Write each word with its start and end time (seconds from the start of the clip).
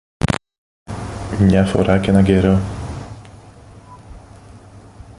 Μια 1.39 1.65
φορά 1.65 1.99
κι 1.99 2.09
έναν 2.09 2.23
καιρό 2.23 2.61